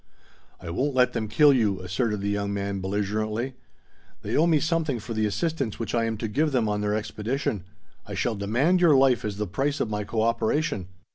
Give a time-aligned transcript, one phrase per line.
[0.59, 3.53] "I won't let them kill you!" asserted the young man belligerently.
[4.23, 6.95] "They owe me something for the assistance which I am to give them on their
[6.95, 7.65] expedition.
[8.07, 10.87] I shall demand your life as the price of my cooperation.